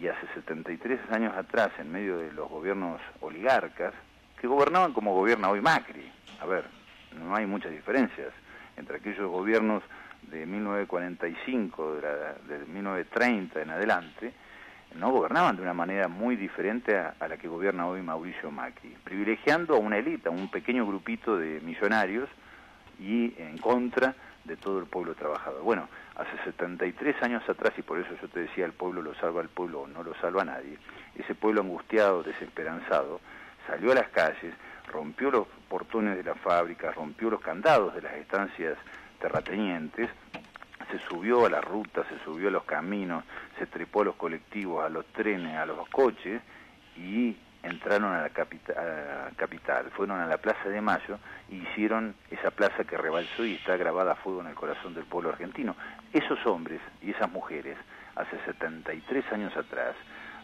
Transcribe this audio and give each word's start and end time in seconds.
y 0.00 0.08
hace 0.08 0.26
73 0.34 0.98
años 1.10 1.36
atrás, 1.36 1.70
en 1.78 1.92
medio 1.92 2.18
de 2.18 2.32
los 2.32 2.48
gobiernos 2.48 3.00
oligarcas, 3.20 3.92
que 4.40 4.46
gobernaban 4.46 4.92
como 4.92 5.14
gobierna 5.14 5.50
hoy 5.50 5.60
Macri. 5.60 6.10
A 6.40 6.46
ver, 6.46 6.64
no 7.18 7.36
hay 7.36 7.46
muchas 7.46 7.70
diferencias 7.70 8.32
entre 8.76 8.96
aquellos 8.96 9.30
gobiernos 9.30 9.82
de 10.22 10.46
1945, 10.46 11.94
de, 11.96 12.58
de 12.58 12.66
1930 12.66 13.60
en 13.60 13.70
adelante, 13.70 14.32
no 14.94 15.10
gobernaban 15.10 15.56
de 15.56 15.62
una 15.62 15.74
manera 15.74 16.08
muy 16.08 16.36
diferente 16.36 16.96
a, 16.96 17.14
la 17.28 17.36
que 17.36 17.48
gobierna 17.48 17.86
hoy 17.86 18.02
Mauricio 18.02 18.50
Macri, 18.50 18.96
privilegiando 19.04 19.76
a 19.76 19.78
una 19.78 19.98
élite, 19.98 20.28
a 20.28 20.32
un 20.32 20.50
pequeño 20.50 20.86
grupito 20.86 21.36
de 21.36 21.60
millonarios 21.60 22.28
y 22.98 23.34
en 23.38 23.58
contra 23.58 24.14
de 24.44 24.56
todo 24.56 24.78
el 24.78 24.86
pueblo 24.86 25.14
trabajador. 25.14 25.62
Bueno, 25.62 25.88
hace 26.16 26.36
73 26.44 27.22
años 27.22 27.48
atrás, 27.48 27.72
y 27.76 27.82
por 27.82 27.98
eso 27.98 28.10
yo 28.20 28.28
te 28.28 28.40
decía, 28.40 28.64
el 28.64 28.72
pueblo 28.72 29.02
lo 29.02 29.14
salva 29.14 29.40
al 29.40 29.48
pueblo 29.48 29.82
o 29.82 29.86
no 29.86 30.02
lo 30.02 30.14
salva 30.16 30.42
a 30.42 30.46
nadie, 30.46 30.78
ese 31.14 31.34
pueblo 31.34 31.60
angustiado, 31.60 32.22
desesperanzado, 32.22 33.20
salió 33.66 33.92
a 33.92 33.96
las 33.96 34.08
calles, 34.08 34.54
rompió 34.88 35.30
los 35.30 35.46
portones 35.68 36.16
de 36.16 36.24
las 36.24 36.38
fábricas, 36.40 36.94
rompió 36.94 37.30
los 37.30 37.40
candados 37.40 37.94
de 37.94 38.02
las 38.02 38.14
estancias 38.14 38.76
terratenientes, 39.20 40.10
se 40.90 40.98
subió 41.08 41.46
a 41.46 41.50
la 41.50 41.60
ruta, 41.60 42.04
se 42.08 42.18
subió 42.24 42.48
a 42.48 42.50
los 42.50 42.64
caminos, 42.64 43.24
se 43.58 43.66
trepó 43.66 44.02
a 44.02 44.06
los 44.06 44.16
colectivos, 44.16 44.84
a 44.84 44.88
los 44.88 45.06
trenes, 45.06 45.56
a 45.56 45.66
los 45.66 45.88
coches 45.88 46.42
y 46.96 47.36
entraron 47.62 48.12
a 48.12 48.22
la 48.22 48.30
capital, 48.30 49.90
fueron 49.90 50.20
a 50.20 50.26
la 50.26 50.38
Plaza 50.38 50.68
de 50.68 50.80
Mayo 50.80 51.18
y 51.48 51.56
hicieron 51.56 52.14
esa 52.30 52.50
plaza 52.50 52.84
que 52.84 52.96
rebalsó 52.96 53.44
y 53.44 53.54
está 53.54 53.76
grabada 53.76 54.12
a 54.12 54.16
fuego 54.16 54.40
en 54.40 54.48
el 54.48 54.54
corazón 54.54 54.94
del 54.94 55.04
pueblo 55.04 55.30
argentino. 55.30 55.76
Esos 56.12 56.44
hombres 56.46 56.80
y 57.02 57.10
esas 57.10 57.30
mujeres, 57.30 57.76
hace 58.16 58.38
73 58.44 59.32
años 59.32 59.56
atrás, 59.56 59.94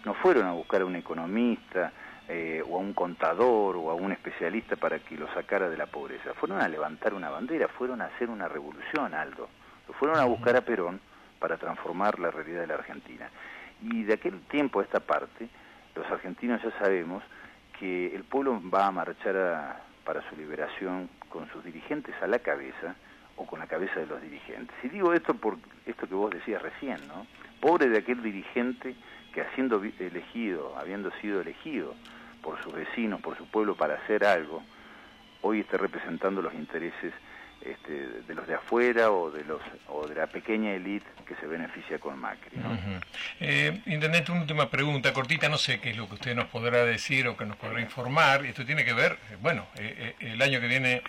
no 0.05 0.15
fueron 0.15 0.47
a 0.47 0.53
buscar 0.53 0.83
a 0.83 0.87
un 0.87 0.97
economista 0.97 1.93
eh, 2.29 2.63
o 2.69 2.77
a 2.77 2.81
un 2.81 2.93
contador 2.93 3.77
o 3.77 3.91
a 3.91 3.95
un 3.95 4.13
especialista 4.13 4.77
para 4.77 4.99
que 4.99 5.17
lo 5.17 5.33
sacara 5.33 5.69
de 5.69 5.77
la 5.77 5.87
pobreza, 5.87 6.35
fueron 6.35 6.61
a 6.61 6.69
levantar 6.69 7.15
una 7.15 7.31
bandera, 7.31 7.69
fueron 7.69 8.03
a 8.03 8.07
hacer 8.07 8.29
una 8.29 8.49
revolución, 8.49 9.15
Aldo. 9.15 9.49
Lo 9.89 9.95
fueron 9.95 10.19
a 10.19 10.25
buscar 10.25 10.57
a 10.57 10.61
Perón 10.63 11.01
para 11.39 11.57
transformar 11.57 12.19
la 12.19 12.31
realidad 12.31 12.63
de 12.63 12.67
la 12.67 12.75
Argentina. 12.75 13.31
Y 13.83 14.05
de 14.05 14.15
aquel 14.15 14.41
tiempo 14.43 14.81
a 14.81 14.83
esta 14.83 15.01
parte, 15.01 15.49
los 15.97 16.11
argentinos 16.11 16.63
ya 16.63 16.71
sabemos 16.79 17.23
que 17.79 18.15
el 18.15 18.25
pueblo 18.25 18.61
va 18.71 18.87
a 18.87 18.91
marchar 18.91 19.83
para 20.05 20.23
su 20.29 20.37
liberación 20.37 21.09
con 21.29 21.51
sus 21.51 21.65
dirigentes 21.65 22.15
a 22.23 22.27
la 22.27 22.39
cabeza 22.39 22.95
o 23.37 23.47
con 23.47 23.59
la 23.59 23.67
cabeza 23.67 24.01
de 24.01 24.07
los 24.07 24.23
dirigentes. 24.23 24.75
Y 24.83 24.89
digo 24.89 25.13
esto 25.13 25.35
por 25.35 25.59
esto 25.85 26.09
que 26.09 26.15
vos 26.15 26.31
decías 26.31 26.63
recién, 26.63 27.07
¿no? 27.09 27.27
Pobre 27.61 27.89
de 27.89 27.99
aquel 27.99 28.23
dirigente 28.23 28.95
que 29.35 29.43
haciendo 29.43 29.83
elegido, 29.99 30.77
habiendo 30.79 31.11
sido 31.21 31.41
elegido 31.41 31.95
por 32.43 32.63
sus 32.63 32.73
vecinos, 32.73 33.21
por 33.21 33.37
su 33.37 33.47
pueblo 33.51 33.75
para 33.75 33.95
hacer 33.95 34.25
algo, 34.25 34.63
hoy 35.43 35.61
esté 35.61 35.77
representando 35.77 36.41
los 36.41 36.55
intereses 36.55 37.13
este, 37.61 37.93
de 38.27 38.35
los 38.35 38.47
de 38.47 38.55
afuera 38.55 39.11
o 39.11 39.31
de 39.31 39.45
los 39.45 39.61
o 39.89 40.07
de 40.07 40.15
la 40.15 40.27
pequeña 40.27 40.73
élite 40.73 41.07
que 41.27 41.35
se 41.37 41.47
beneficia 41.47 41.99
con 41.99 42.19
Macri. 42.19 42.57
¿no? 42.59 42.79
Eh, 43.41 43.81
intendente, 43.87 44.31
una 44.31 44.43
última 44.43 44.71
pregunta 44.71 45.13
cortita, 45.13 45.49
no 45.49 45.59
sé 45.59 45.81
qué 45.81 45.91
es 45.91 45.97
lo 45.97 46.07
que 46.09 46.15
usted 46.15 46.35
nos 46.35 46.47
podrá 46.47 46.85
decir 46.85 47.27
o 47.27 47.37
que 47.37 47.45
nos 47.45 47.57
podrá 47.57 47.81
informar. 47.81 48.47
Esto 48.47 48.65
tiene 48.65 48.85
que 48.85 48.93
ver, 48.93 49.13
eh, 49.31 49.37
bueno, 49.41 49.67
eh, 49.77 50.15
el 50.21 50.41
año 50.41 50.61
que 50.61 50.69
viene 50.69 51.03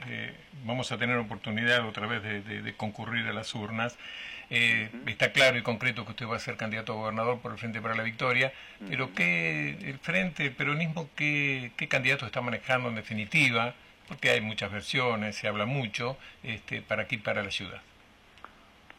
vamos 0.63 0.91
a 0.91 0.97
tener 0.97 1.17
oportunidad 1.17 1.85
otra 1.87 2.07
vez 2.07 2.23
de, 2.23 2.73
concurrir 2.75 3.27
a 3.27 3.33
las 3.33 3.53
urnas. 3.53 3.97
Está 4.49 5.33
claro 5.33 5.57
y 5.57 5.61
concreto 5.61 6.05
que 6.05 6.11
usted 6.11 6.25
va 6.25 6.37
a 6.37 6.39
ser 6.39 6.55
candidato 6.55 6.93
a 6.93 6.95
gobernador 6.95 7.39
por 7.39 7.51
el 7.51 7.57
Frente 7.57 7.81
para 7.81 7.95
la 7.95 8.03
Victoria, 8.03 8.53
pero 8.89 9.13
¿qué, 9.13 9.77
el 9.81 9.99
Frente, 9.99 10.45
el 10.45 10.53
peronismo, 10.53 11.09
qué, 11.15 11.71
qué 11.75 11.87
candidato 11.87 12.25
está 12.25 12.41
manejando 12.41 12.89
en 12.89 12.95
definitiva? 12.95 13.75
Porque 14.07 14.29
hay 14.29 14.41
muchas 14.41 14.71
versiones, 14.71 15.35
se 15.35 15.47
habla 15.47 15.65
mucho, 15.65 16.17
este, 16.43 16.81
para 16.81 17.03
aquí, 17.03 17.17
para 17.17 17.43
la 17.43 17.51
ciudad. 17.51 17.81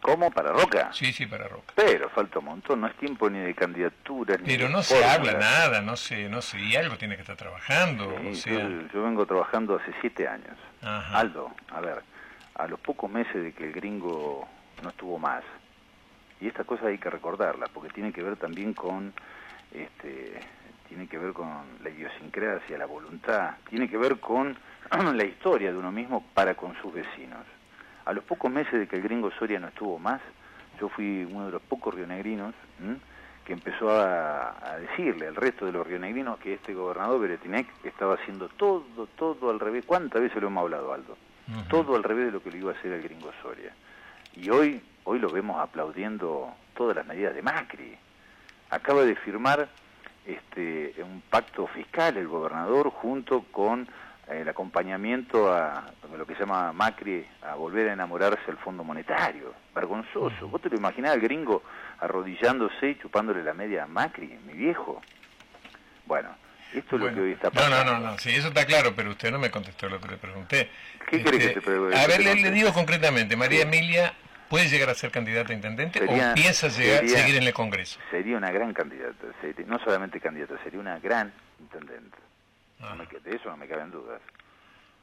¿Cómo? 0.01 0.31
¿Para 0.31 0.53
Roca? 0.53 0.91
Sí, 0.93 1.13
sí, 1.13 1.27
para 1.27 1.49
Roca. 1.49 1.73
Pero 1.75 2.09
falta 2.11 2.39
un 2.39 2.45
montón, 2.45 2.81
no 2.81 2.87
es 2.87 2.95
tiempo 2.97 3.29
ni 3.29 3.41
de 3.41 3.55
candidaturas. 3.55 4.39
Pero 4.45 4.69
no 4.69 4.83
se 4.83 5.05
habla 5.05 5.33
nada, 5.33 5.83
no 5.83 5.97
sé, 5.97 6.29
no 6.29 6.41
sé, 6.41 6.61
y 6.61 6.77
algo 6.77 6.97
tiene 6.97 7.17
que 7.17 7.23
estar 7.23 7.37
trabajando. 7.37 8.15
yo, 8.23 9.03
vengo 9.03 9.27
trabajando 9.27 9.77
hace 9.77 9.93
siete 10.01 10.29
años. 10.29 10.57
Aldo, 10.83 11.51
a 11.73 11.81
ver, 11.81 12.03
a 12.55 12.67
los 12.69 12.79
pocos 12.79 13.11
meses 13.11 13.43
de 13.43 13.53
que 13.53 13.65
el 13.65 13.73
gringo 13.73 14.47
no 14.83 14.91
estuvo 14.91 15.19
más, 15.19 15.43
y 16.41 16.47
esta 16.47 16.63
cosa 16.63 16.87
hay 16.87 16.99
que 16.99 17.11
recordarla, 17.11 17.67
porque 17.75 17.91
tiene 17.91 18.13
que 18.13 18.23
ver 18.23 18.37
también 18.37 18.75
con 18.75 19.13
este, 19.73 20.41
tiene 20.89 21.07
que 21.07 21.19
ver 21.19 21.33
con 21.33 21.49
la 21.83 21.91
idiosincrasia, 21.91 22.79
la 22.79 22.87
voluntad, 22.87 23.53
tiene 23.69 23.89
que 23.89 23.99
ver 23.99 24.19
con 24.19 24.57
la 25.15 25.25
historia 25.25 25.73
de 25.73 25.79
uno 25.79 25.93
mismo 25.93 26.25
para 26.35 26.55
con 26.55 26.75
sus 26.81 26.93
vecinos. 26.93 27.45
A 28.05 28.13
los 28.13 28.25
pocos 28.25 28.51
meses 28.51 28.73
de 28.73 28.89
que 28.89 28.97
el 28.97 29.03
gringo 29.03 29.31
Soria 29.33 29.61
no 29.61 29.69
estuvo 29.69 29.99
más, 29.99 30.21
yo 30.81 30.89
fui 30.89 31.25
uno 31.25 31.47
de 31.47 31.53
los 31.53 31.63
pocos 31.63 31.95
rionegrinos 31.95 32.55
que 33.45 33.53
empezó 33.53 33.91
a, 33.91 34.77
decirle 34.81 35.27
al 35.27 35.35
resto 35.35 35.67
de 35.67 35.73
los 35.73 35.87
rionegrinos 35.87 36.39
que 36.39 36.55
este 36.55 36.73
gobernador 36.73 37.21
Beretinec 37.21 37.67
estaba 37.85 38.15
haciendo 38.15 38.49
todo, 38.49 38.85
todo 39.17 39.51
al 39.51 39.59
revés. 39.59 39.85
¿Cuántas 39.87 40.23
veces 40.23 40.41
lo 40.41 40.49
hemos 40.49 40.63
hablado, 40.63 40.93
Aldo? 40.93 41.17
Todo 41.69 41.97
al 41.97 42.03
revés 42.03 42.27
de 42.27 42.33
lo 42.33 42.43
que 42.43 42.51
le 42.51 42.59
iba 42.59 42.73
a 42.73 42.75
hacer 42.75 42.93
el 42.93 43.03
gringo 43.03 43.31
Soria. 43.43 43.73
Y 44.35 44.51
hoy, 44.51 44.83
hoy 45.05 45.19
lo 45.19 45.31
vemos 45.31 45.59
aplaudiendo 45.59 46.55
todas 46.77 46.97
las 46.97 47.07
medidas 47.07 47.35
de 47.35 47.43
Macri. 47.43 47.97
Acaba 48.71 49.03
de 49.03 49.17
firmar 49.17 49.69
este, 50.27 50.95
un 51.03 51.23
pacto 51.23 51.67
fiscal 51.67 52.17
el 52.17 52.29
gobernador 52.29 52.91
junto 52.91 53.45
con 53.51 53.89
el 54.31 54.49
acompañamiento 54.49 55.53
a, 55.53 55.91
lo 56.17 56.27
que 56.27 56.35
se 56.35 56.41
llama 56.41 56.73
Macri 56.73 57.27
a 57.43 57.55
volver 57.55 57.89
a 57.89 57.93
enamorarse 57.95 58.45
del 58.47 58.59
Fondo 58.59 58.85
Monetario. 58.85 59.55
Vergonzoso. 59.75 60.49
¿Vos 60.49 60.61
te 60.61 60.69
lo 60.69 60.77
imaginás 60.77 61.13
al 61.13 61.21
gringo 61.21 61.63
arrodillándose 62.01 62.91
y 62.91 62.99
chupándole 62.99 63.43
la 63.43 63.55
media 63.55 63.85
a 63.85 63.87
Macri, 63.87 64.39
mi 64.47 64.53
viejo? 64.53 65.01
Bueno, 66.07 66.29
esto 66.75 66.97
es 66.97 67.03
lo 67.03 67.15
que 67.15 67.21
hoy 67.21 67.33
está 67.33 67.51
pasando. 67.51 67.85
No, 67.85 68.01
no, 68.01 68.11
no, 68.11 68.19
sí, 68.19 68.31
eso 68.31 68.49
está 68.49 68.67
claro, 68.67 68.95
pero 68.95 69.11
usted 69.11 69.31
no 69.31 69.39
me 69.39 69.51
contestó 69.51 69.89
lo 69.89 70.01
que 70.01 70.09
le 70.09 70.17
pregunté. 70.19 70.71
¿Qué 71.09 71.17
este, 71.17 71.39
que 71.39 71.49
te 71.49 71.61
pregunte? 71.61 71.97
A 71.99 72.07
ver, 72.07 72.23
le, 72.23 72.51
digo 72.51 72.73
concretamente, 72.73 73.37
María 73.37 73.63
Emilia 73.63 74.13
¿Puede 74.49 74.69
llegar 74.69 74.89
a 74.89 74.95
ser 74.95 75.11
candidata 75.11 75.53
a 75.53 75.57
intendente 75.57 76.03
o 76.03 76.35
piensa 76.35 76.69
llegar, 76.69 77.07
seguir 77.07 77.37
en 77.37 77.43
el 77.43 77.53
Congreso? 77.53 78.01
Sería 78.11 78.37
una 78.37 78.51
gran 78.51 78.73
candidata, 78.73 79.27
no 79.67 79.79
solamente 79.81 80.21
candidata, 80.21 80.55
sería 80.65 80.81
una 80.81 80.99
gran 80.99 81.33
intendente. 81.61 82.17
Ah. 82.81 82.97
de 83.25 83.35
eso 83.35 83.51
no 83.51 83.57
me 83.57 83.67
caben 83.67 83.91
dudas. 83.91 84.21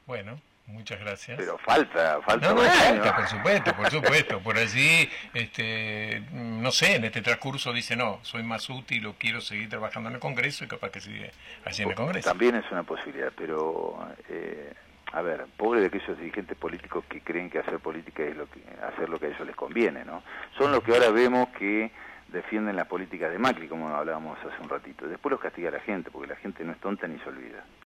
Bueno, 0.06 0.40
muchas 0.66 0.98
gracias. 0.98 1.36
Pero 1.36 1.58
falta, 1.58 2.20
falta. 2.22 2.48
No, 2.48 2.54
no, 2.54 2.68
falta, 2.68 3.16
por 3.16 3.26
supuesto, 3.28 3.76
por 3.76 3.90
supuesto. 3.90 4.40
Por 4.40 4.56
allí, 4.56 5.08
este, 5.34 6.22
no 6.32 6.70
sé, 6.70 6.96
en 6.96 7.04
este 7.04 7.22
transcurso 7.22 7.72
dice, 7.72 7.96
no, 7.96 8.18
soy 8.22 8.42
más 8.42 8.68
útil 8.70 9.06
o 9.06 9.14
quiero 9.18 9.40
seguir 9.40 9.68
trabajando 9.68 10.08
en 10.08 10.14
el 10.14 10.20
Congreso 10.20 10.64
y 10.64 10.68
capaz 10.68 10.90
que 10.90 11.00
sigue 11.00 11.30
allí 11.64 11.82
en 11.82 11.90
el 11.90 11.94
Congreso. 11.94 12.28
También 12.28 12.56
es 12.56 12.64
una 12.70 12.82
posibilidad, 12.82 13.32
pero... 13.36 14.08
Eh, 14.28 14.72
a 15.12 15.22
ver, 15.22 15.46
pobre 15.56 15.80
de 15.80 15.86
aquellos 15.86 16.18
dirigentes 16.18 16.56
políticos 16.56 17.04
que 17.08 17.20
creen 17.20 17.48
que 17.48 17.58
hacer 17.58 17.78
política 17.78 18.22
es 18.22 18.36
lo 18.36 18.46
que, 18.50 18.60
hacer 18.82 19.08
lo 19.08 19.18
que 19.18 19.26
a 19.26 19.28
ellos 19.30 19.46
les 19.46 19.56
conviene, 19.56 20.04
¿no? 20.04 20.22
Son 20.58 20.72
los 20.72 20.82
que 20.82 20.92
ahora 20.92 21.10
vemos 21.10 21.48
que 21.50 21.90
defienden 22.28 22.76
la 22.76 22.86
política 22.86 23.28
de 23.28 23.38
Macri, 23.38 23.68
como 23.68 23.88
hablábamos 23.88 24.38
hace 24.40 24.62
un 24.62 24.68
ratito. 24.68 25.06
Después 25.06 25.30
los 25.30 25.40
castiga 25.40 25.70
la 25.70 25.80
gente, 25.80 26.10
porque 26.10 26.28
la 26.28 26.36
gente 26.36 26.64
no 26.64 26.72
es 26.72 26.78
tonta 26.78 27.06
ni 27.06 27.18
se 27.20 27.28
olvida. 27.28 27.64